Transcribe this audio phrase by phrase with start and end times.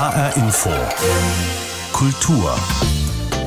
[0.00, 0.70] HR Info.
[1.92, 2.54] Kultur.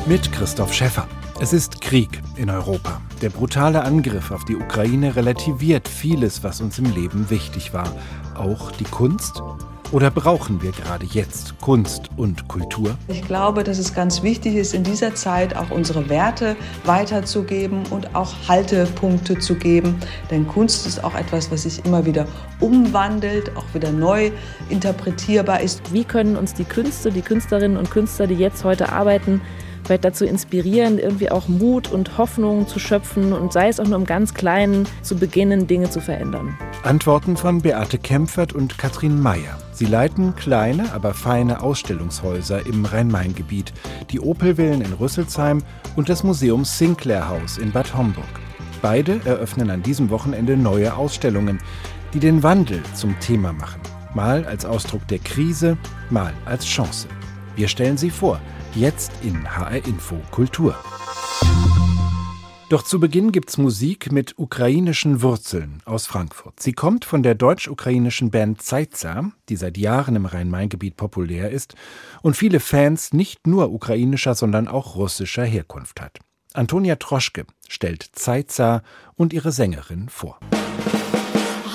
[0.05, 1.07] Mit Christoph Schäffer.
[1.41, 3.01] Es ist Krieg in Europa.
[3.23, 7.91] Der brutale Angriff auf die Ukraine relativiert vieles, was uns im Leben wichtig war.
[8.35, 9.41] Auch die Kunst
[9.93, 12.97] oder brauchen wir gerade jetzt Kunst und Kultur?
[13.07, 18.15] Ich glaube, dass es ganz wichtig ist, in dieser Zeit auch unsere Werte weiterzugeben und
[18.15, 19.99] auch Haltepunkte zu geben.
[20.31, 22.25] Denn Kunst ist auch etwas, was sich immer wieder
[22.59, 24.31] umwandelt, auch wieder neu
[24.69, 25.93] interpretierbar ist.
[25.93, 29.41] Wie können uns die Künste, die Künstlerinnen und Künstler, die jetzt heute arbeiten,
[29.83, 33.97] vielleicht dazu inspirieren, irgendwie auch Mut und Hoffnung zu schöpfen und sei es auch nur
[33.97, 36.57] im ganz Kleinen zu beginnen, Dinge zu verändern.
[36.83, 39.57] Antworten von Beate Kempfert und Katrin Meyer.
[39.83, 43.73] Sie leiten kleine, aber feine Ausstellungshäuser im Rhein-Main-Gebiet,
[44.11, 45.61] die Opelvillen in Rüsselsheim
[45.97, 48.23] und das Museum Sinclair Haus in Bad Homburg.
[48.81, 51.59] Beide eröffnen an diesem Wochenende neue Ausstellungen,
[52.13, 53.81] die den Wandel zum Thema machen.
[54.13, 55.77] Mal als Ausdruck der Krise,
[56.09, 57.09] mal als Chance.
[57.57, 58.39] Wir stellen sie vor.
[58.75, 60.77] Jetzt in HR Info Kultur.
[62.73, 66.59] Doch zu Beginn gibt's Musik mit ukrainischen Wurzeln aus Frankfurt.
[66.59, 71.75] Sie kommt von der deutsch-ukrainischen Band Zeitza, die seit Jahren im Rhein-Main-Gebiet populär ist
[72.23, 76.17] und viele Fans nicht nur ukrainischer, sondern auch russischer Herkunft hat.
[76.53, 78.81] Antonia Troschke stellt Zeitza
[79.13, 80.39] und ihre Sängerin vor.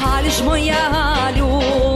[0.01, 1.88] Hallo,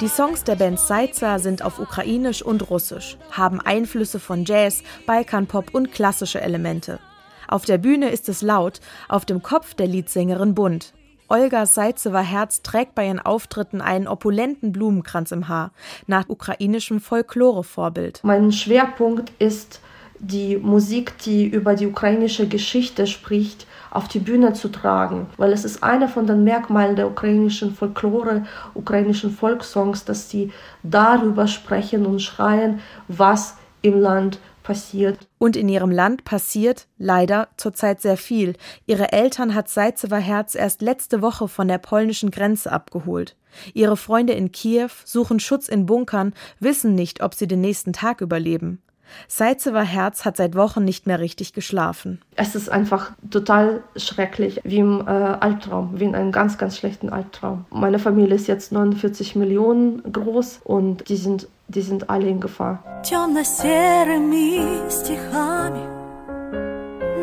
[0.00, 5.74] Die Songs der Band Seiza sind auf Ukrainisch und Russisch, haben Einflüsse von Jazz, Balkanpop
[5.74, 7.00] und klassische Elemente.
[7.48, 10.94] Auf der Bühne ist es laut, auf dem Kopf der Leadsängerin bunt.
[11.26, 15.72] Olga Seizewa Herz trägt bei ihren Auftritten einen opulenten Blumenkranz im Haar,
[16.06, 18.20] nach ukrainischem Folklore-Vorbild.
[18.22, 19.80] Mein Schwerpunkt ist
[20.20, 25.64] die Musik, die über die ukrainische Geschichte spricht, auf die Bühne zu tragen, weil es
[25.64, 28.44] ist einer von den Merkmalen der ukrainischen Folklore,
[28.74, 35.18] ukrainischen Volkssongs, dass sie darüber sprechen und schreien, was im Land passiert.
[35.38, 38.54] Und in ihrem Land passiert leider zurzeit sehr viel.
[38.84, 43.34] Ihre Eltern hat Seizewa Herz erst letzte Woche von der polnischen Grenze abgeholt.
[43.72, 48.20] Ihre Freunde in Kiew suchen Schutz in Bunkern, wissen nicht, ob sie den nächsten Tag
[48.20, 48.82] überleben.
[49.27, 52.21] Seizewa Herz hat seit Wochen nicht mehr richtig geschlafen.
[52.35, 57.09] Es ist einfach total schrecklich, wie im äh, Albtraum, wie in einem ganz, ganz schlechten
[57.09, 57.65] Albtraum.
[57.69, 62.83] Meine Familie ist jetzt 49 Millionen groß und die sind, die sind alle in Gefahr.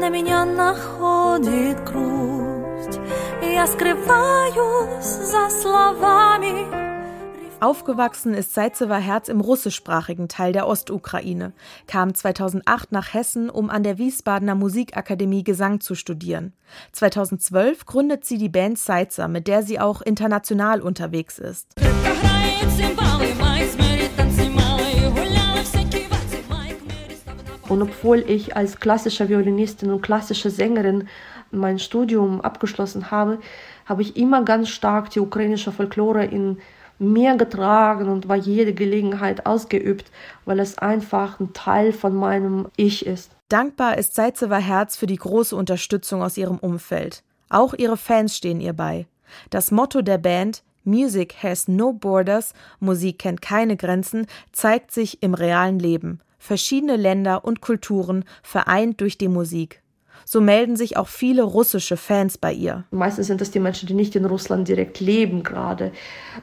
[0.01, 3.01] На меня находит грусть,
[3.43, 6.84] я скрываюсь за словами
[7.62, 11.54] Aufgewachsen ist Seizewa Herz im russischsprachigen Teil der Ostukraine,
[11.88, 16.54] kam 2008 nach Hessen, um an der Wiesbadener Musikakademie Gesang zu studieren.
[16.92, 21.74] 2012 gründet sie die Band Seizer, mit der sie auch international unterwegs ist.
[27.68, 31.08] Und obwohl ich als klassische Violinistin und klassische Sängerin
[31.52, 33.40] mein Studium abgeschlossen habe,
[33.86, 36.58] habe ich immer ganz stark die ukrainische Folklore in
[37.00, 40.12] mir getragen und bei jeder Gelegenheit ausgeübt,
[40.46, 43.32] weil es einfach ein Teil von meinem Ich ist.
[43.50, 47.24] Dankbar ist Seizewa Herz für die große Unterstützung aus ihrem Umfeld.
[47.50, 49.08] Auch ihre Fans stehen ihr bei.
[49.50, 55.34] Das Motto der Band Music has no borders, Musik kennt keine Grenzen, zeigt sich im
[55.34, 56.20] realen Leben.
[56.38, 59.82] Verschiedene Länder und Kulturen vereint durch die Musik.
[60.26, 62.84] So melden sich auch viele russische Fans bei ihr.
[62.92, 65.92] Meistens sind das die Menschen, die nicht in Russland direkt leben gerade.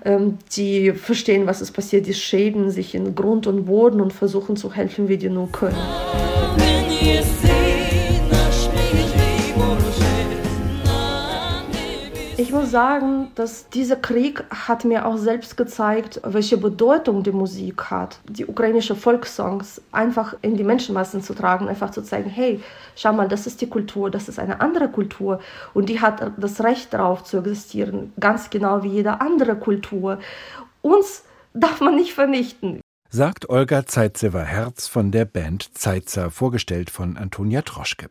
[0.04, 4.56] Ähm, die verstehen, was ist passiert, die schäden sich in Grund und Boden und versuchen
[4.56, 5.76] zu helfen, wie die nur können.
[12.52, 18.18] Muss sagen, dass dieser Krieg hat mir auch selbst gezeigt, welche Bedeutung die Musik hat.
[18.28, 22.60] Die ukrainische Volkssongs einfach in die Menschenmassen zu tragen, einfach zu zeigen, hey,
[22.94, 25.40] schau mal, das ist die Kultur, das ist eine andere Kultur
[25.74, 30.18] und die hat das Recht darauf zu existieren, ganz genau wie jede andere Kultur.
[30.82, 31.24] Uns
[31.54, 32.80] darf man nicht vernichten.
[33.08, 38.08] Sagt Olga Zeitzewer-Herz von der Band Zeitzer, vorgestellt von Antonia Troschke.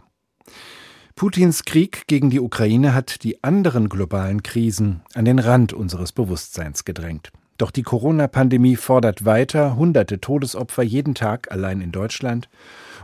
[1.22, 6.84] Putins Krieg gegen die Ukraine hat die anderen globalen Krisen an den Rand unseres Bewusstseins
[6.84, 7.32] gedrängt.
[7.60, 12.50] Doch die Corona-Pandemie fordert weiter hunderte Todesopfer jeden Tag allein in Deutschland.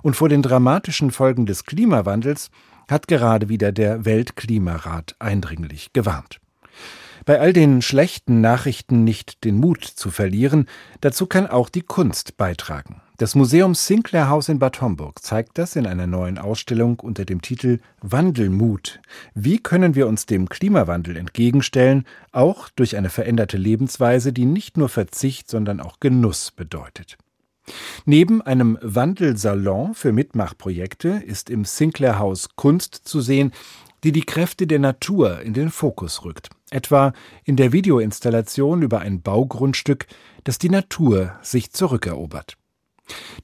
[0.02, 2.50] Und vor den dramatischen Folgen des Klimawandels
[2.90, 6.40] hat gerade wieder der Weltklimarat eindringlich gewarnt.
[7.28, 10.66] Bei all den schlechten Nachrichten nicht den Mut zu verlieren,
[11.02, 13.02] dazu kann auch die Kunst beitragen.
[13.18, 17.42] Das Museum Sinclair House in Bad Homburg zeigt das in einer neuen Ausstellung unter dem
[17.42, 19.02] Titel Wandelmut.
[19.34, 24.88] Wie können wir uns dem Klimawandel entgegenstellen, auch durch eine veränderte Lebensweise, die nicht nur
[24.88, 27.18] Verzicht, sondern auch Genuss bedeutet?
[28.06, 33.52] Neben einem Wandelsalon für Mitmachprojekte ist im Sinclair House Kunst zu sehen,
[34.04, 36.50] die die Kräfte der Natur in den Fokus rückt.
[36.70, 37.14] Etwa
[37.44, 40.08] in der Videoinstallation über ein Baugrundstück,
[40.44, 42.58] das die Natur sich zurückerobert.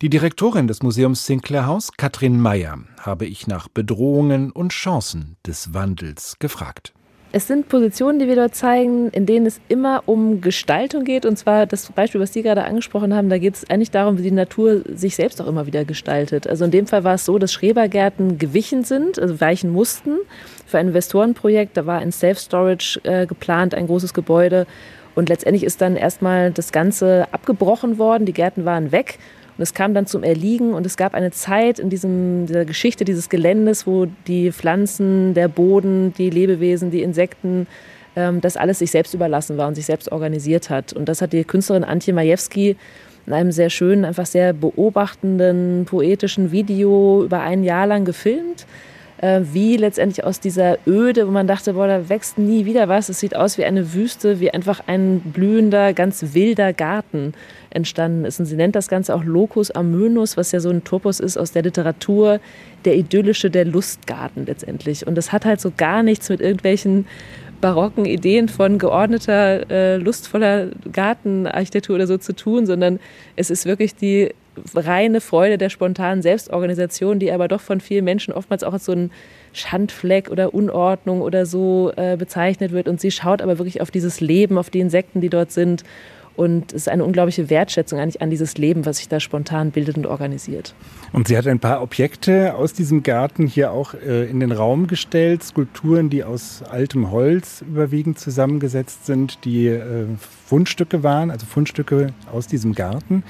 [0.01, 5.73] Die Direktorin des Museums Sinclair House, Katrin Meyer, habe ich nach Bedrohungen und Chancen des
[5.73, 6.93] Wandels gefragt.
[7.35, 11.25] Es sind Positionen, die wir dort zeigen, in denen es immer um Gestaltung geht.
[11.25, 14.21] Und zwar das Beispiel, was Sie gerade angesprochen haben, da geht es eigentlich darum, wie
[14.21, 16.45] die Natur sich selbst auch immer wieder gestaltet.
[16.45, 20.17] Also in dem Fall war es so, dass Schrebergärten gewichen sind, also weichen mussten
[20.67, 21.75] für ein Investorenprojekt.
[21.75, 24.67] Da war ein Self-Storage äh, geplant, ein großes Gebäude.
[25.15, 28.27] Und letztendlich ist dann erstmal das Ganze abgebrochen worden.
[28.27, 29.17] Die Gärten waren weg.
[29.57, 33.05] Und es kam dann zum Erliegen und es gab eine Zeit in diesem, dieser Geschichte
[33.05, 37.67] dieses Geländes, wo die Pflanzen, der Boden, die Lebewesen, die Insekten,
[38.15, 40.93] ähm, das alles sich selbst überlassen war und sich selbst organisiert hat.
[40.93, 42.75] Und das hat die Künstlerin Antje Majewski
[43.25, 48.65] in einem sehr schönen, einfach sehr beobachtenden, poetischen Video über ein Jahr lang gefilmt
[49.23, 53.07] äh, wie letztendlich aus dieser Öde, wo man dachte, boah, da wächst nie wieder was.
[53.07, 57.33] Es sieht aus wie eine Wüste, wie einfach ein blühender, ganz wilder Garten
[57.69, 58.41] entstanden ist.
[58.41, 61.53] Und sie nennt das Ganze auch Locus Amönus, was ja so ein Topos ist aus
[61.53, 62.41] der Literatur,
[62.83, 65.07] der idyllische, der Lustgarten letztendlich.
[65.07, 67.07] Und das hat halt so gar nichts mit irgendwelchen
[67.61, 72.99] barocken Ideen von geordneter, äh, lustvoller Gartenarchitektur oder so zu tun, sondern
[73.37, 74.33] es ist wirklich die
[74.75, 78.91] reine Freude der spontanen Selbstorganisation, die aber doch von vielen Menschen oftmals auch als so
[78.91, 79.11] ein
[79.53, 82.87] Schandfleck oder Unordnung oder so äh, bezeichnet wird.
[82.87, 85.83] Und sie schaut aber wirklich auf dieses Leben, auf die Insekten, die dort sind
[86.35, 89.97] und es ist eine unglaubliche Wertschätzung eigentlich an dieses Leben, was sich da spontan bildet
[89.97, 90.73] und organisiert.
[91.11, 94.87] Und sie hat ein paar Objekte aus diesem Garten hier auch äh, in den Raum
[94.87, 100.05] gestellt, Skulpturen, die aus altem Holz überwiegend zusammengesetzt sind, die äh,
[100.45, 103.23] Fundstücke waren, also Fundstücke aus diesem Garten.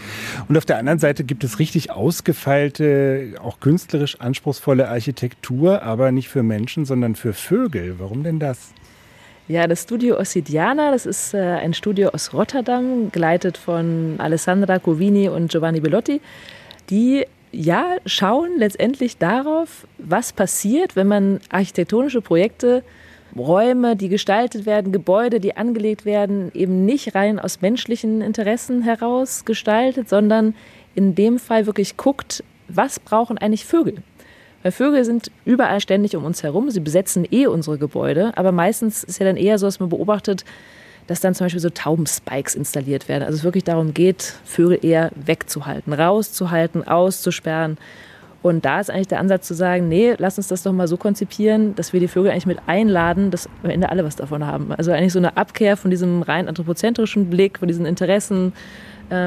[0.47, 6.29] Und auf der anderen Seite gibt es richtig ausgefeilte, auch künstlerisch anspruchsvolle Architektur, aber nicht
[6.29, 7.95] für Menschen, sondern für Vögel.
[7.99, 8.73] Warum denn das?
[9.49, 15.27] Ja, das Studio Ossidiana, das ist äh, ein Studio aus Rotterdam, geleitet von Alessandra Covini
[15.27, 16.21] und Giovanni Bellotti,
[16.89, 22.83] die ja schauen letztendlich darauf, was passiert, wenn man architektonische Projekte,
[23.37, 29.43] Räume, die gestaltet werden, Gebäude, die angelegt werden, eben nicht rein aus menschlichen Interessen heraus
[29.43, 30.55] gestaltet, sondern
[30.95, 33.95] in dem Fall wirklich guckt, was brauchen eigentlich Vögel?
[34.63, 36.71] Weil Vögel sind überall ständig um uns herum.
[36.71, 38.31] Sie besetzen eh unsere Gebäude.
[38.35, 40.45] Aber meistens ist ja dann eher so, dass man beobachtet,
[41.07, 43.23] dass dann zum Beispiel so Taubenspikes installiert werden.
[43.23, 47.77] Also es wirklich darum geht, Vögel eher wegzuhalten, rauszuhalten, auszusperren.
[48.41, 50.97] Und da ist eigentlich der Ansatz zu sagen, nee, lass uns das doch mal so
[50.97, 54.73] konzipieren, dass wir die Vögel eigentlich mit einladen, dass am Ende alle was davon haben.
[54.73, 58.51] Also eigentlich so eine Abkehr von diesem rein anthropozentrischen Blick, von diesen Interessen,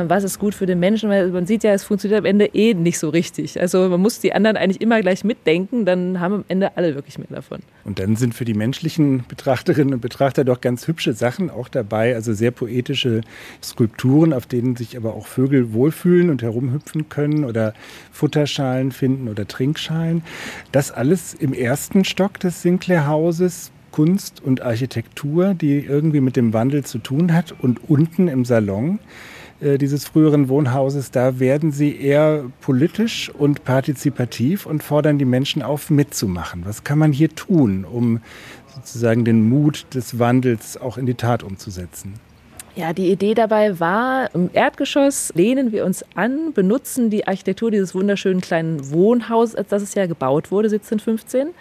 [0.09, 2.75] was ist gut für den Menschen, weil man sieht ja, es funktioniert am Ende eh
[2.75, 3.61] nicht so richtig.
[3.61, 7.19] Also man muss die anderen eigentlich immer gleich mitdenken, dann haben am Ende alle wirklich
[7.19, 7.61] mehr davon.
[7.85, 12.15] Und dann sind für die menschlichen Betrachterinnen und Betrachter doch ganz hübsche Sachen auch dabei,
[12.15, 13.21] also sehr poetische
[13.63, 17.73] Skulpturen, auf denen sich aber auch Vögel wohlfühlen und herumhüpfen können oder
[18.11, 20.23] Futterschalen finden oder Trinkschalen.
[20.73, 26.53] Das alles im ersten Stock des Sinclair Hauses Kunst und Architektur, die irgendwie mit dem
[26.53, 27.55] Wandel zu tun hat.
[27.59, 28.99] Und unten im Salon
[29.61, 35.63] äh, dieses früheren Wohnhauses, da werden sie eher politisch und partizipativ und fordern die Menschen
[35.63, 36.63] auf, mitzumachen.
[36.65, 38.21] Was kann man hier tun, um
[38.75, 42.15] sozusagen den Mut des Wandels auch in die Tat umzusetzen?
[42.75, 47.95] Ja, die Idee dabei war, im Erdgeschoss lehnen wir uns an, benutzen die Architektur dieses
[47.95, 51.55] wunderschönen kleinen Wohnhauses, als das es ja gebaut wurde, 1715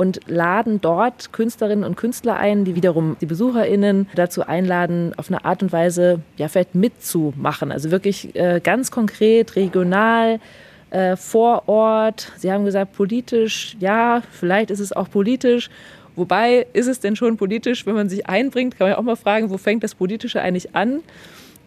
[0.00, 5.44] und laden dort Künstlerinnen und Künstler ein, die wiederum die BesucherInnen dazu einladen, auf eine
[5.44, 7.70] Art und Weise ja vielleicht mitzumachen.
[7.70, 10.40] Also wirklich äh, ganz konkret, regional,
[10.88, 12.32] äh, vor Ort.
[12.38, 15.68] Sie haben gesagt, politisch, ja, vielleicht ist es auch politisch.
[16.16, 19.16] Wobei ist es denn schon politisch, wenn man sich einbringt, kann man ja auch mal
[19.16, 21.00] fragen, wo fängt das Politische eigentlich an?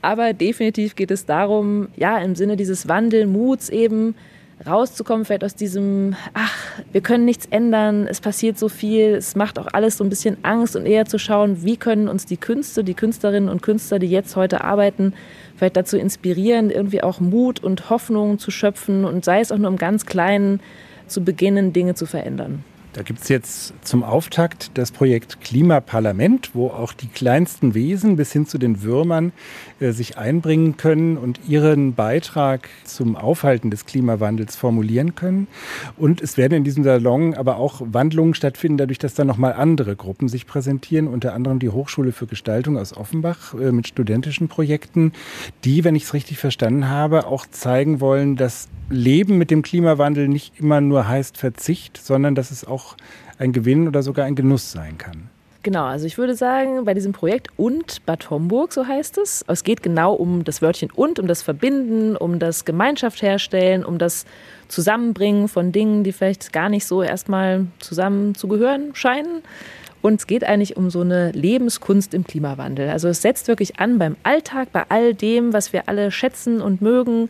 [0.01, 4.15] Aber definitiv geht es darum, ja, im Sinne dieses Wandelmuts eben,
[4.65, 6.53] rauszukommen, vielleicht aus diesem, ach,
[6.91, 10.37] wir können nichts ändern, es passiert so viel, es macht auch alles so ein bisschen
[10.43, 14.07] Angst und eher zu schauen, wie können uns die Künste, die Künstlerinnen und Künstler, die
[14.07, 15.13] jetzt heute arbeiten,
[15.55, 19.69] vielleicht dazu inspirieren, irgendwie auch Mut und Hoffnung zu schöpfen und sei es auch nur
[19.69, 20.59] im ganz Kleinen
[21.07, 22.63] zu beginnen, Dinge zu verändern.
[22.93, 28.31] Da gibt es jetzt zum Auftakt das Projekt Klimaparlament, wo auch die kleinsten Wesen bis
[28.31, 29.31] hin zu den Würmern
[29.79, 35.47] äh, sich einbringen können und ihren Beitrag zum Aufhalten des Klimawandels formulieren können.
[35.97, 39.95] Und es werden in diesem Salon aber auch Wandlungen stattfinden, dadurch, dass da nochmal andere
[39.95, 45.13] Gruppen sich präsentieren, unter anderem die Hochschule für Gestaltung aus Offenbach äh, mit studentischen Projekten,
[45.63, 50.27] die, wenn ich es richtig verstanden habe, auch zeigen wollen, dass Leben mit dem Klimawandel
[50.27, 52.82] nicht immer nur heißt Verzicht, sondern dass es auch
[53.37, 55.29] ein Gewinn oder sogar ein Genuss sein kann.
[55.63, 59.63] Genau, also ich würde sagen, bei diesem Projekt und Bad Homburg, so heißt es, es
[59.63, 64.25] geht genau um das Wörtchen und, um das Verbinden, um das Gemeinschaft herstellen, um das
[64.67, 69.41] Zusammenbringen von Dingen, die vielleicht gar nicht so erstmal zusammen zu gehören scheinen.
[70.01, 72.89] Und es geht eigentlich um so eine Lebenskunst im Klimawandel.
[72.89, 76.81] Also es setzt wirklich an beim Alltag, bei all dem, was wir alle schätzen und
[76.81, 77.29] mögen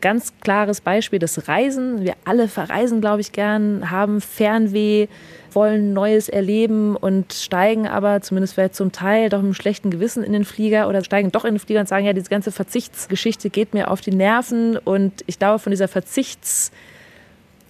[0.00, 2.04] ganz klares Beispiel das Reisen.
[2.04, 5.08] Wir alle verreisen, glaube ich, gern, haben Fernweh,
[5.52, 10.22] wollen Neues erleben und steigen aber zumindest vielleicht zum Teil doch mit einem schlechten Gewissen
[10.22, 13.50] in den Flieger oder steigen doch in den Flieger und sagen, ja, diese ganze Verzichtsgeschichte
[13.50, 16.70] geht mir auf die Nerven und ich glaube, von dieser Verzichts-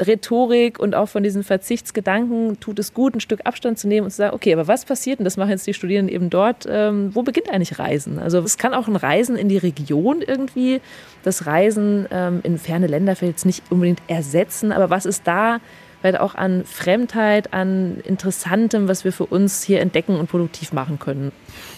[0.00, 4.11] Rhetorik und auch von diesen Verzichtsgedanken tut es gut, ein Stück Abstand zu nehmen und
[4.11, 7.11] zu sagen, okay, aber was passiert, und das machen jetzt die Studierenden eben dort, ähm,
[7.14, 8.19] wo beginnt eigentlich Reisen?
[8.19, 10.80] Also es kann auch ein Reisen in die Region irgendwie,
[11.23, 15.61] das Reisen ähm, in ferne Länder vielleicht nicht unbedingt ersetzen, aber was ist da
[16.00, 20.99] vielleicht auch an Fremdheit, an Interessantem, was wir für uns hier entdecken und produktiv machen
[20.99, 21.33] können.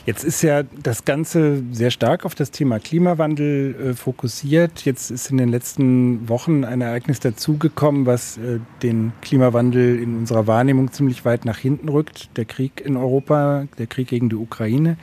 [0.06, 4.84] Jetzt ist ja das Ganze sehr stark auf das Thema Klimawandel äh, fokussiert.
[4.84, 10.46] Jetzt ist in den letzten Wochen ein Ereignis dazugekommen, was äh, den Klimawandel in unserer
[10.46, 12.36] Wahrnehmung ziemlich weit nach hinten rückt.
[12.36, 14.96] Der Krieg in Europa, der Krieg gegen die Ukraine.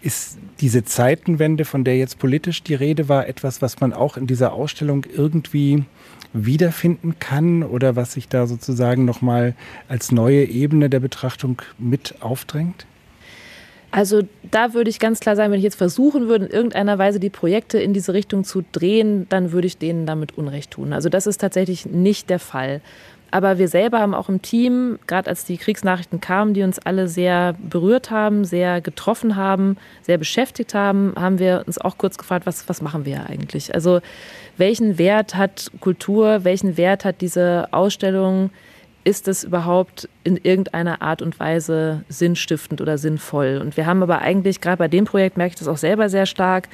[0.00, 4.26] Ist diese Zeitenwende, von der jetzt politisch die Rede war, etwas, was man auch in
[4.26, 5.84] dieser Ausstellung irgendwie
[6.32, 9.54] wiederfinden kann oder was sich da sozusagen nochmal
[9.88, 12.86] als neue Ebene der Betrachtung mit aufdrängt?
[13.90, 17.20] Also da würde ich ganz klar sagen, wenn ich jetzt versuchen würde, in irgendeiner Weise
[17.20, 20.92] die Projekte in diese Richtung zu drehen, dann würde ich denen damit Unrecht tun.
[20.92, 22.82] Also das ist tatsächlich nicht der Fall.
[23.30, 27.08] Aber wir selber haben auch im Team, gerade als die Kriegsnachrichten kamen, die uns alle
[27.08, 32.46] sehr berührt haben, sehr getroffen haben, sehr beschäftigt haben, haben wir uns auch kurz gefragt,
[32.46, 33.74] was, was machen wir eigentlich?
[33.74, 34.00] Also
[34.56, 38.50] welchen Wert hat Kultur, welchen Wert hat diese Ausstellung?
[39.04, 43.58] Ist es überhaupt in irgendeiner Art und Weise sinnstiftend oder sinnvoll?
[43.60, 46.26] Und wir haben aber eigentlich, gerade bei dem Projekt merke ich das auch selber sehr
[46.26, 46.68] stark,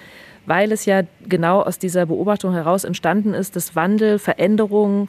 [0.46, 5.08] weil es ja genau aus dieser Beobachtung heraus entstanden ist, dass Wandel, Veränderungen,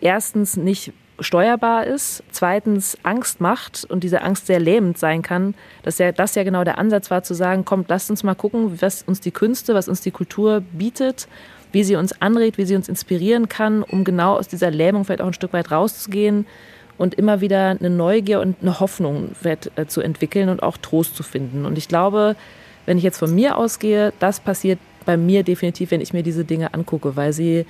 [0.00, 5.98] erstens nicht steuerbar ist, zweitens Angst macht und diese Angst sehr lähmend sein kann, dass
[5.98, 9.02] ja das ja genau der Ansatz war zu sagen, kommt, lasst uns mal gucken, was
[9.02, 11.28] uns die Künste, was uns die Kultur bietet,
[11.72, 15.20] wie sie uns anregt, wie sie uns inspirieren kann, um genau aus dieser Lähmung vielleicht
[15.20, 16.46] auch ein Stück weit rauszugehen
[16.98, 21.22] und immer wieder eine Neugier und eine Hoffnung äh, zu entwickeln und auch Trost zu
[21.22, 21.64] finden.
[21.64, 22.36] Und ich glaube,
[22.86, 26.44] wenn ich jetzt von mir ausgehe, das passiert bei mir definitiv, wenn ich mir diese
[26.44, 27.66] Dinge angucke, weil sie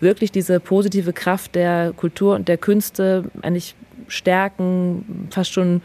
[0.00, 3.74] wirklich diese positive Kraft der Kultur und der Künste eigentlich
[4.08, 5.82] stärken, fast schon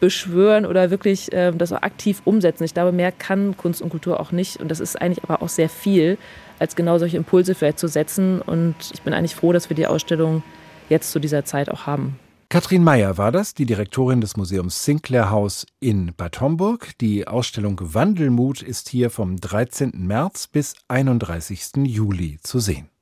[0.00, 2.64] beschwören oder wirklich äh, das auch aktiv umsetzen.
[2.64, 4.58] Ich glaube, mehr kann Kunst und Kultur auch nicht.
[4.60, 6.18] Und das ist eigentlich aber auch sehr viel,
[6.58, 8.42] als genau solche Impulse vielleicht zu setzen.
[8.42, 10.42] Und ich bin eigentlich froh, dass wir die Ausstellung
[10.88, 12.18] jetzt zu dieser Zeit auch haben.
[12.50, 16.90] Katrin Meyer war das, die Direktorin des Museums Sinclair House in Bad Homburg.
[17.00, 19.92] Die Ausstellung Wandelmut ist hier vom 13.
[19.94, 21.86] März bis 31.
[21.86, 22.93] Juli zu sehen.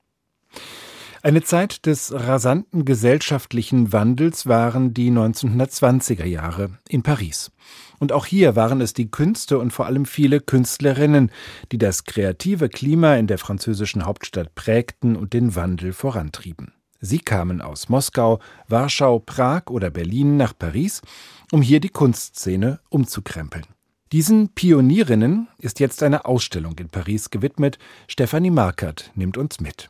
[1.25, 7.53] Eine Zeit des rasanten gesellschaftlichen Wandels waren die 1920er Jahre in Paris.
[8.01, 11.31] Und auch hier waren es die Künste und vor allem viele Künstlerinnen,
[11.71, 16.73] die das kreative Klima in der französischen Hauptstadt prägten und den Wandel vorantrieben.
[16.99, 21.03] Sie kamen aus Moskau, Warschau, Prag oder Berlin nach Paris,
[21.53, 23.67] um hier die Kunstszene umzukrempeln.
[24.12, 27.78] Diesen Pionierinnen ist jetzt eine Ausstellung in Paris gewidmet.
[28.07, 29.88] Stefanie Markert nimmt uns mit.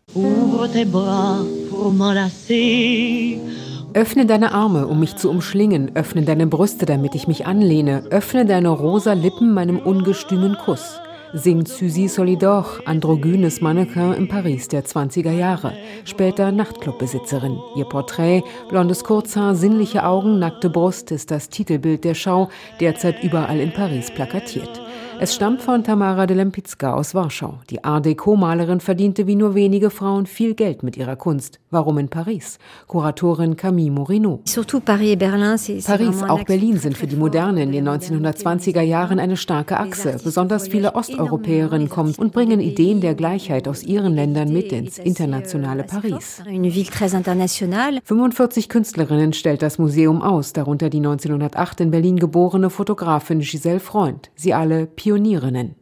[3.94, 5.96] Öffne deine Arme, um mich zu umschlingen.
[5.96, 8.04] Öffne deine Brüste, damit ich mich anlehne.
[8.10, 11.01] Öffne deine rosa Lippen meinem ungestümen Kuss
[11.32, 15.72] singt Suzy Solidor, androgynes Mannequin in Paris der 20er Jahre,
[16.04, 17.58] später Nachtclubbesitzerin.
[17.76, 23.60] Ihr Porträt, blondes Kurzhaar, sinnliche Augen, nackte Brust ist das Titelbild der Schau, derzeit überall
[23.60, 24.81] in Paris plakatiert.
[25.24, 27.60] Es stammt von Tamara de Lempicka aus Warschau.
[27.70, 31.60] Die Art Deco-Malerin verdiente wie nur wenige Frauen viel Geld mit ihrer Kunst.
[31.70, 32.58] Warum in Paris?
[32.88, 34.40] Kuratorin Camille Morino.
[35.86, 40.18] Paris, auch Berlin sind für die Moderne in den 1920er Jahren eine starke Achse.
[40.24, 45.84] Besonders viele Osteuropäerinnen kommen und bringen Ideen der Gleichheit aus ihren Ländern mit ins internationale
[45.84, 46.42] Paris.
[48.04, 54.32] 45 Künstlerinnen stellt das Museum aus, darunter die 1908 in Berlin geborene Fotografin Giselle Freund.
[54.34, 55.75] Sie alle Pionierinnen.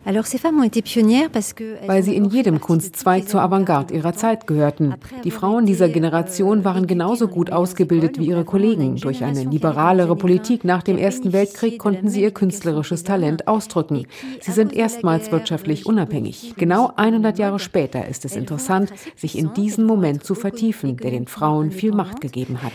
[1.86, 4.94] Weil sie in jedem Kunstzweig zur Avantgarde ihrer Zeit gehörten.
[5.22, 8.96] Die Frauen dieser Generation waren genauso gut ausgebildet wie ihre Kollegen.
[8.96, 14.06] Durch eine liberalere Politik nach dem Ersten Weltkrieg konnten sie ihr künstlerisches Talent ausdrücken.
[14.40, 16.54] Sie sind erstmals wirtschaftlich unabhängig.
[16.56, 21.28] Genau 100 Jahre später ist es interessant, sich in diesen Moment zu vertiefen, der den
[21.28, 22.72] Frauen viel Macht gegeben hat.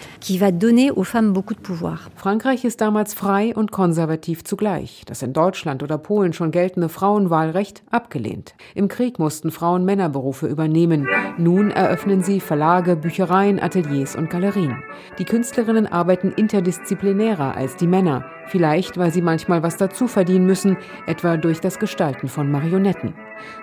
[2.16, 5.04] Frankreich ist damals frei und konservativ zugleich.
[5.06, 8.56] Das in Deutschland oder Polen schon geltende Frauenwahlrecht abgelehnt.
[8.76, 11.08] Im Krieg mussten Frauen Männerberufe übernehmen.
[11.38, 14.84] Nun eröffnen sie Verlage, Büchereien, Ateliers und Galerien.
[15.18, 18.26] Die Künstlerinnen arbeiten interdisziplinärer als die Männer.
[18.48, 20.78] Vielleicht, weil sie manchmal was dazu verdienen müssen,
[21.08, 23.14] etwa durch das Gestalten von Marionetten.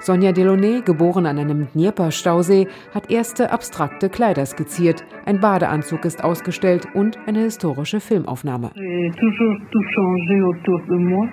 [0.00, 5.05] Sonja Delaunay, geboren an einem Dnieper-Stausee, hat erste abstrakte Kleider skizziert.
[5.25, 8.71] Ein Badeanzug ist ausgestellt und eine historische Filmaufnahme.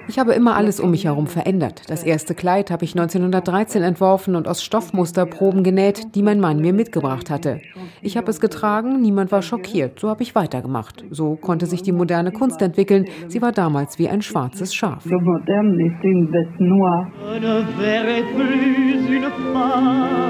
[0.08, 1.90] Ich habe immer alles um mich herum verändert.
[1.90, 6.74] Das erste Kleid habe ich 1913 entworfen und aus Stoffmusterproben genäht, die mein Mann mir
[6.74, 7.60] mitgebracht hatte.
[8.02, 10.00] Ich habe es getragen, niemand war schockiert.
[10.00, 11.04] So habe ich weitergemacht.
[11.10, 13.06] So konnte sich die moderne Kunst entwickeln.
[13.28, 15.04] Sie war damals wie ein schwarzes Schaf.
[18.36, 20.30] plus une femme.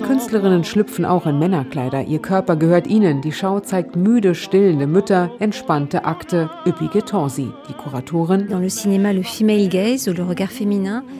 [0.00, 2.04] Die Künstlerinnen schlüpfen auch in Männerkleider.
[2.04, 3.20] Ihr Körper gehört ihnen.
[3.20, 7.50] Die Schau zeigt müde, stillende Mütter, entspannte Akte, üppige Torsi.
[7.68, 8.48] Die Kuratorin.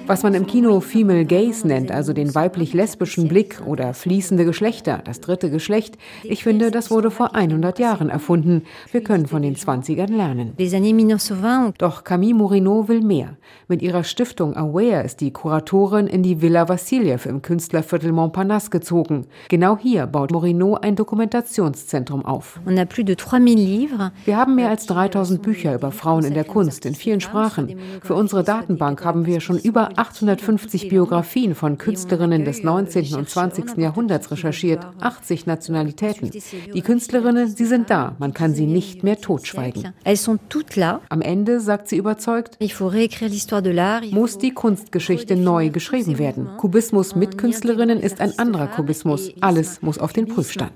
[0.07, 5.21] Was man im Kino Female Gaze nennt, also den weiblich-lesbischen Blick oder fließende Geschlechter, das
[5.21, 5.99] dritte Geschlecht.
[6.25, 8.63] Ich finde, das wurde vor 100 Jahren erfunden.
[8.93, 10.55] Wir können von den 20ern lernen.
[11.77, 13.37] Doch Camille Morino will mehr.
[13.69, 19.27] Mit ihrer Stiftung Aware ist die Kuratorin in die Villa Vassiljev im Künstlerviertel Montparnasse gezogen.
[19.49, 22.61] Genau hier baut Morino ein Dokumentationszentrum auf.
[24.25, 27.79] Wir haben mehr als 3000 Bücher über Frauen in der Kunst in vielen Sprachen.
[28.03, 33.15] Für unsere Datenbank haben wir schon über 850 Biografien von Künstlerinnen des 19.
[33.15, 33.77] und 20.
[33.79, 36.31] Jahrhunderts recherchiert, 80 Nationalitäten.
[36.75, 39.93] Die Künstlerinnen, sie sind da, man kann sie nicht mehr totschweigen.
[41.09, 42.59] Am Ende, sagt sie überzeugt,
[44.13, 46.49] muss die Kunstgeschichte neu geschrieben werden.
[46.57, 49.31] Kubismus mit Künstlerinnen ist ein anderer Kubismus.
[49.41, 50.73] Alles muss auf den Prüfstand.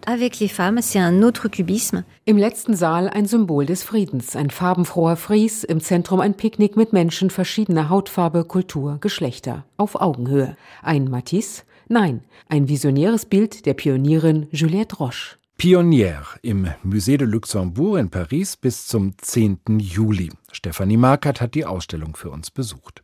[2.25, 6.93] Im letzten Saal ein Symbol des Friedens, ein farbenfroher Fries, im Zentrum ein Picknick mit
[6.93, 10.57] Menschen verschiedener Hautfarbe, Kultur, Geschlechter, auf Augenhöhe.
[10.83, 11.63] Ein Matisse?
[11.89, 15.37] Nein, ein visionäres Bild der Pionierin Juliette Roche.
[15.57, 19.79] Pionier im Musée de Luxembourg in Paris bis zum 10.
[19.79, 20.31] Juli.
[20.51, 23.03] Stefanie Markert hat die Ausstellung für uns besucht.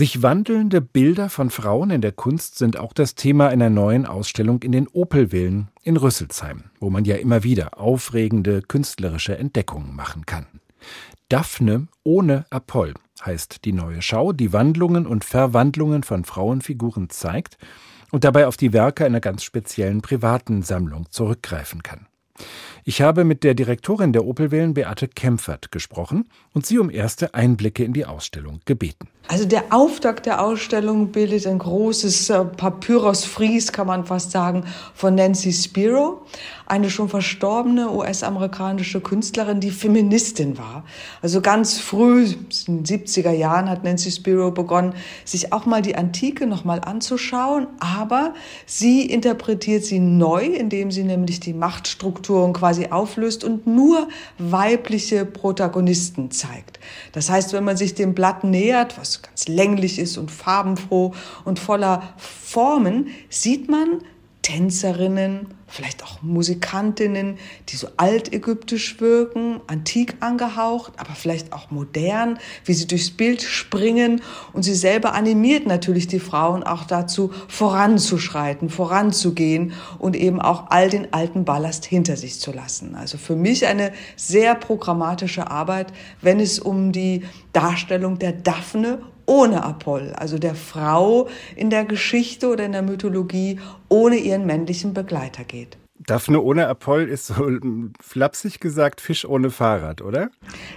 [0.00, 4.62] Sich wandelnde Bilder von Frauen in der Kunst sind auch das Thema einer neuen Ausstellung
[4.62, 10.46] in den Opelvillen in Rüsselsheim, wo man ja immer wieder aufregende künstlerische Entdeckungen machen kann.
[11.28, 12.94] Daphne ohne Apoll
[13.26, 17.58] heißt die neue Schau, die Wandlungen und Verwandlungen von Frauenfiguren zeigt
[18.10, 22.06] und dabei auf die Werke einer ganz speziellen privaten Sammlung zurückgreifen kann.
[22.84, 27.84] Ich habe mit der Direktorin der Opelwellen, Beate Kempfert, gesprochen und sie um erste Einblicke
[27.84, 29.08] in die Ausstellung gebeten.
[29.28, 35.14] Also der Auftakt der Ausstellung bildet ein großes äh, Papyrus-Fries, kann man fast sagen, von
[35.14, 36.22] Nancy Spiro,
[36.70, 40.84] eine schon verstorbene US-amerikanische Künstlerin, die Feministin war.
[41.20, 42.26] Also ganz früh,
[42.66, 47.66] in den 70er Jahren, hat Nancy Spiro begonnen, sich auch mal die Antike nochmal anzuschauen,
[47.80, 48.34] aber
[48.66, 56.30] sie interpretiert sie neu, indem sie nämlich die Machtstrukturen quasi auflöst und nur weibliche Protagonisten
[56.30, 56.78] zeigt.
[57.12, 61.58] Das heißt, wenn man sich dem Blatt nähert, was ganz länglich ist und farbenfroh und
[61.58, 64.02] voller Formen, sieht man
[64.50, 72.72] Tänzerinnen, vielleicht auch Musikantinnen, die so altägyptisch wirken, antik angehaucht, aber vielleicht auch modern, wie
[72.72, 74.22] sie durchs Bild springen.
[74.52, 80.90] Und sie selber animiert natürlich die Frauen auch dazu, voranzuschreiten, voranzugehen und eben auch all
[80.90, 82.96] den alten Ballast hinter sich zu lassen.
[82.96, 88.98] Also für mich eine sehr programmatische Arbeit, wenn es um die Darstellung der Daphne
[89.30, 94.92] ohne Apoll, also der Frau in der Geschichte oder in der Mythologie ohne ihren männlichen
[94.92, 95.78] Begleiter geht.
[96.06, 97.50] Daphne ohne Apoll ist so
[98.00, 100.30] flapsig gesagt Fisch ohne Fahrrad, oder?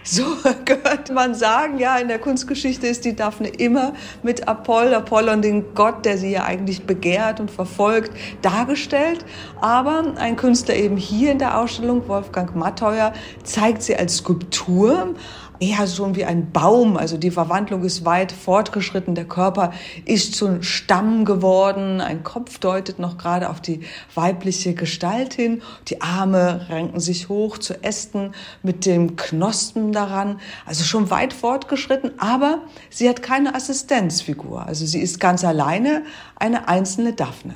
[0.04, 0.24] So
[0.66, 5.74] könnte man sagen, ja, in der Kunstgeschichte ist die Daphne immer mit Apoll, Apollon, den
[5.76, 9.24] Gott, der sie ja eigentlich begehrt und verfolgt, dargestellt.
[9.62, 15.16] Aber ein Künstler eben hier in der Ausstellung, Wolfgang Matteuer, zeigt sie als Skulptur
[15.60, 16.98] eher schon wie ein Baum.
[16.98, 19.16] Also die Verwandlung ist weit fortgeschritten.
[19.16, 19.72] Der Körper
[20.06, 22.02] ist zu einem Stamm geworden.
[22.02, 23.82] Ein Kopf deutet noch gerade auf die
[24.16, 25.62] weibliche Gestalt hin.
[25.88, 30.40] Die Arme ranken sich hoch zu Ästen mit dem Knospen daran.
[30.66, 32.20] Also schon weit fortgeschritten.
[32.20, 34.66] Aber sie hat keine Assistenzfigur.
[34.66, 36.04] Also sie ist ganz alleine
[36.36, 37.56] eine einzelne Daphne.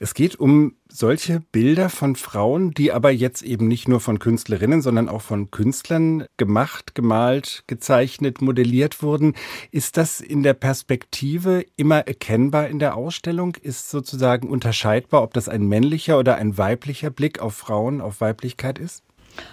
[0.00, 4.82] Es geht um solche Bilder von Frauen, die aber jetzt eben nicht nur von Künstlerinnen,
[4.82, 9.34] sondern auch von Künstlern gemacht, gemalt, gezeichnet, modelliert wurden.
[9.70, 13.56] Ist das in der Perspektive immer erkennbar in der Ausstellung?
[13.60, 18.78] Ist sozusagen unterscheidbar, ob das ein männlicher oder ein weiblicher Blick auf Frauen, auf Weiblichkeit
[18.78, 19.05] ist?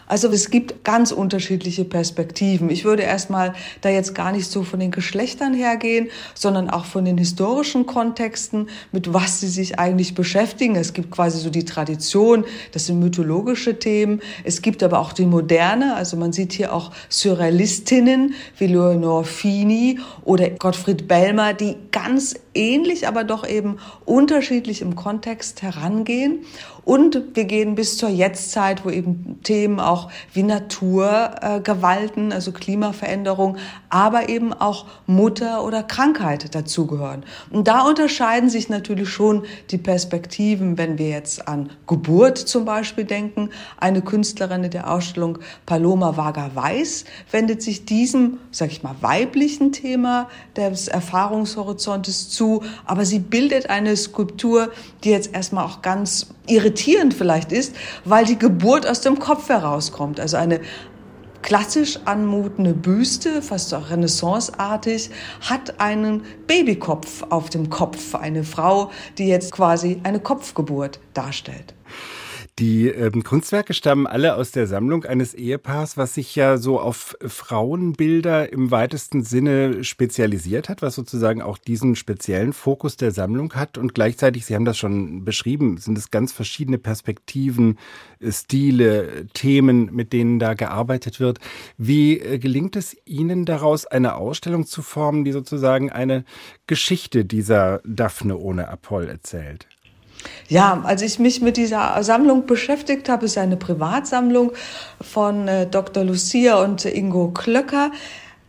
[0.08, 2.70] Also es gibt ganz unterschiedliche Perspektiven.
[2.70, 7.06] Ich würde erstmal da jetzt gar nicht so von den Geschlechtern hergehen, sondern auch von
[7.06, 10.76] den historischen Kontexten, mit was sie sich eigentlich beschäftigen.
[10.76, 14.22] Es gibt quasi so die Tradition, das sind mythologische Themen.
[14.44, 20.00] Es gibt aber auch die Moderne, also man sieht hier auch Surrealistinnen wie Leonore Fini
[20.24, 26.46] oder Gottfried Bellmer, die ganz ähnlich, aber doch eben unterschiedlich im Kontext herangehen.
[26.86, 33.58] Und wir gehen bis zur Jetztzeit, wo eben Themen auch wie Naturgewalten, äh, also Klimaveränderung,
[33.90, 37.24] aber eben auch Mutter oder Krankheit dazugehören.
[37.50, 43.06] Und da unterscheiden sich natürlich schon die Perspektiven, wenn wir jetzt an Geburt zum Beispiel
[43.06, 43.50] denken.
[43.78, 49.72] Eine Künstlerin in der Ausstellung Paloma Vaga Weiß wendet sich diesem, sag ich mal, weiblichen
[49.72, 54.72] Thema des Erfahrungshorizontes zu, aber sie bildet eine Skulptur,
[55.04, 57.76] die jetzt erstmal auch ganz irritierend vielleicht ist,
[58.06, 60.20] weil die Geburt aus dem Kopf herauskommt.
[60.20, 60.60] Also eine
[61.42, 68.16] klassisch anmutende Büste, fast auch renaissanceartig, hat einen Babykopf auf dem Kopf.
[68.16, 71.76] Eine Frau, die jetzt quasi eine Kopfgeburt darstellt.
[72.64, 77.18] Die ähm, Kunstwerke stammen alle aus der Sammlung eines Ehepaars, was sich ja so auf
[77.20, 83.78] Frauenbilder im weitesten Sinne spezialisiert hat, was sozusagen auch diesen speziellen Fokus der Sammlung hat.
[83.78, 87.78] Und gleichzeitig, Sie haben das schon beschrieben, sind es ganz verschiedene Perspektiven,
[88.26, 91.40] Stile, Themen, mit denen da gearbeitet wird.
[91.78, 96.24] Wie äh, gelingt es Ihnen daraus, eine Ausstellung zu formen, die sozusagen eine
[96.66, 99.68] Geschichte dieser Daphne ohne Apoll erzählt?
[100.48, 104.52] Ja, als ich mich mit dieser Sammlung beschäftigt habe, ist eine Privatsammlung
[105.02, 106.04] von äh, Dr.
[106.04, 107.92] Lucia und Ingo Klöcker,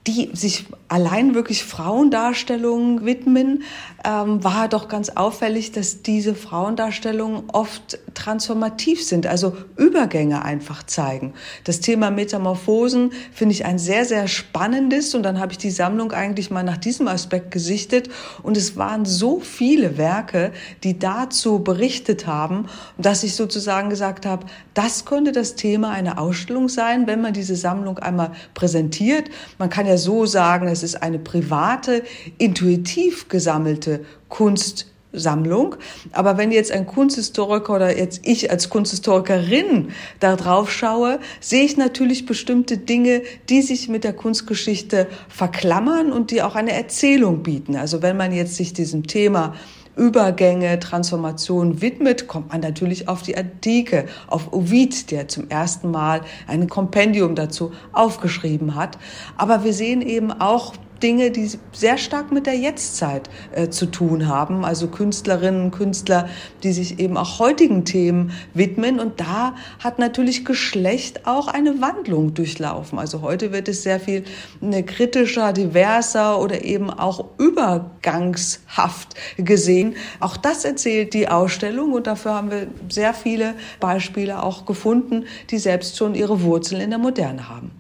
[0.07, 3.65] die sich allein wirklich Frauendarstellungen widmen,
[4.05, 11.35] ähm, war doch ganz auffällig, dass diese Frauendarstellungen oft transformativ sind, also Übergänge einfach zeigen.
[11.65, 16.13] Das Thema Metamorphosen finde ich ein sehr, sehr spannendes und dann habe ich die Sammlung
[16.13, 18.09] eigentlich mal nach diesem Aspekt gesichtet
[18.45, 20.53] und es waren so viele Werke,
[20.85, 22.67] die dazu berichtet haben,
[22.99, 27.57] dass ich sozusagen gesagt habe, das könnte das Thema einer Ausstellung sein, wenn man diese
[27.57, 29.29] Sammlung einmal präsentiert.
[29.59, 32.03] Man kann ja so sagen, es ist eine private,
[32.39, 35.77] intuitiv gesammelte Kunstsammlung.
[36.13, 39.89] Aber wenn jetzt ein Kunsthistoriker oder jetzt ich als Kunsthistorikerin
[40.21, 46.31] da drauf schaue, sehe ich natürlich bestimmte Dinge, die sich mit der Kunstgeschichte verklammern und
[46.31, 47.77] die auch eine Erzählung bieten.
[47.77, 49.55] Also wenn man jetzt sich diesem Thema
[49.97, 56.23] Übergänge, Transformation widmet, kommt man natürlich auf die Antike, auf Ovid, der zum ersten Mal
[56.47, 58.99] ein Kompendium dazu aufgeschrieben hat.
[59.37, 64.27] Aber wir sehen eben auch Dinge, die sehr stark mit der Jetztzeit äh, zu tun
[64.27, 64.65] haben.
[64.65, 66.31] Also Künstlerinnen, Künstler,
[66.63, 68.99] die sich eben auch heutigen Themen widmen.
[68.99, 72.99] Und da hat natürlich Geschlecht auch eine Wandlung durchlaufen.
[72.99, 74.25] Also heute wird es sehr viel
[74.63, 79.97] ne, kritischer, diverser oder eben auch übergangshaft gesehen.
[80.21, 85.59] Auch das erzählt die Ausstellung und dafür haben wir sehr viele Beispiele auch gefunden, die
[85.59, 87.73] selbst schon ihre Wurzeln in der Moderne haben.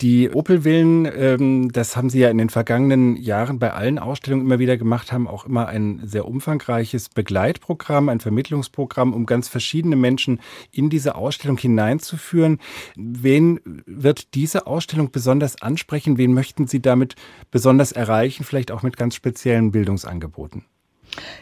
[0.00, 4.58] Die Opel-Villen, ähm, das haben Sie ja in den vergangenen Jahren bei allen Ausstellungen immer
[4.58, 10.40] wieder gemacht, haben auch immer ein sehr umfangreiches Begleitprogramm, ein Vermittlungsprogramm, um ganz verschiedene Menschen
[10.72, 12.60] in diese Ausstellung hineinzuführen.
[12.96, 16.16] Wen wird diese Ausstellung besonders ansprechen?
[16.16, 17.16] Wen möchten Sie damit
[17.50, 18.44] besonders erreichen?
[18.44, 20.64] Vielleicht auch mit ganz speziellen Bildungsangeboten?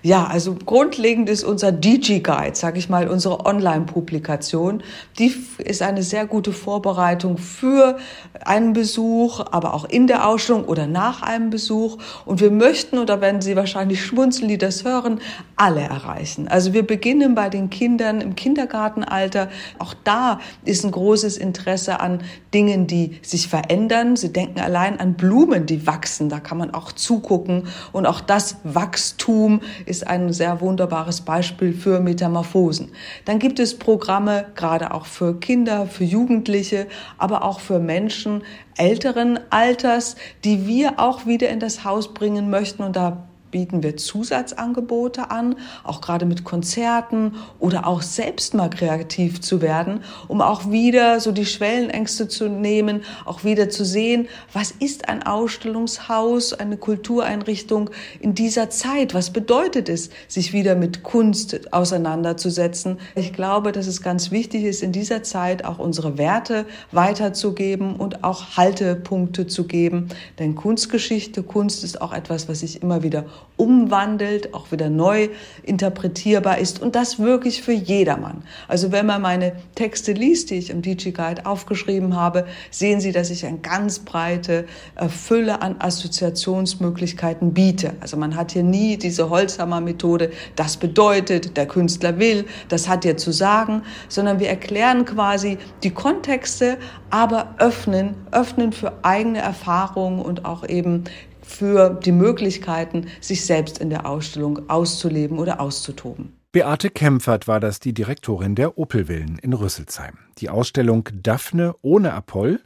[0.03, 4.83] Ja, also grundlegend ist unser DigiGuide, sage ich mal, unsere Online-Publikation.
[5.19, 7.99] Die ist eine sehr gute Vorbereitung für
[8.45, 11.99] einen Besuch, aber auch in der Ausstellung oder nach einem Besuch.
[12.25, 15.21] Und wir möchten, oder werden Sie wahrscheinlich schmunzeln, die das hören,
[15.57, 16.49] alle erreichen.
[16.49, 19.49] Also wir beginnen bei den Kindern im Kindergartenalter.
[19.79, 22.23] Auch da ist ein großes Interesse an
[22.55, 24.17] Dingen, die sich verändern.
[24.17, 26.29] Sie denken allein an Blumen, die wachsen.
[26.29, 27.67] Da kann man auch zugucken.
[27.93, 32.93] Und auch das Wachstum ist ein sehr wunderbares Beispiel für Metamorphosen.
[33.25, 36.87] Dann gibt es Programme, gerade auch für Kinder, für Jugendliche,
[37.19, 38.43] aber auch für Menschen
[38.77, 42.83] älteren Alters, die wir auch wieder in das Haus bringen möchten.
[42.83, 49.41] Und da bieten wir Zusatzangebote an, auch gerade mit Konzerten oder auch selbst mal kreativ
[49.41, 54.71] zu werden, um auch wieder so die Schwellenängste zu nehmen, auch wieder zu sehen, was
[54.71, 59.15] ist ein Ausstellungshaus, eine Kultureinrichtung in dieser Zeit?
[59.15, 62.99] Was bedeutet es, sich wieder mit Kunst auseinanderzusetzen?
[63.15, 68.25] Ich glaube, dass es ganz wichtig ist, in dieser Zeit auch unsere Werte weiterzugeben und
[68.25, 70.09] auch Haltepunkte zu geben.
[70.39, 73.27] Denn Kunstgeschichte, Kunst ist auch etwas, was sich immer wieder
[73.59, 75.29] umwandelt, auch wieder neu
[75.65, 78.43] interpretierbar ist und das wirklich für jedermann.
[78.69, 83.13] Also wenn man meine Texte liest, die ich im DJ Guide aufgeschrieben habe, sehen Sie,
[83.13, 87.95] dass ich eine ganz breite äh, Fülle an Assoziationsmöglichkeiten biete.
[88.01, 93.17] Also man hat hier nie diese Holzhammer-Methode, das bedeutet, der Künstler will, das hat er
[93.17, 96.79] zu sagen, sondern wir erklären quasi die Kontexte,
[97.11, 101.05] aber öffnen, öffnen für eigene Erfahrungen und auch eben
[101.49, 106.35] für die Möglichkeiten, sich selbst in der Ausstellung auszuleben oder auszutoben.
[106.51, 110.15] Beate Kempfert war das die Direktorin der Opelvillen in Rüsselsheim.
[110.39, 112.61] Die Ausstellung Daphne ohne Apoll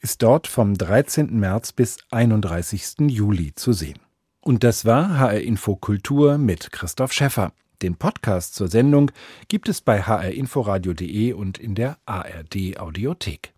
[0.00, 1.38] ist dort vom 13.
[1.38, 3.10] März bis 31.
[3.10, 3.98] Juli zu sehen.
[4.40, 7.52] Und das war HR Info Kultur mit Christoph Schäffer.
[7.82, 9.10] Den Podcast zur Sendung
[9.48, 13.52] gibt es bei hrinforadio.de und in der ARD Audiothek.